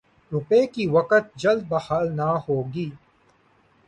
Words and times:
روپے 0.31 0.65
کی 0.67 0.87
وقعت 0.87 1.25
جلد 1.35 1.63
بحال 1.69 2.15
نہ 2.15 2.29
ہوگی۔ 2.47 2.89